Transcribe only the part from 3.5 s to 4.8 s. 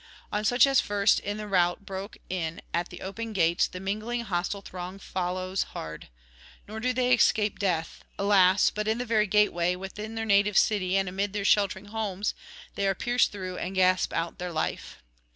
the mingling hostile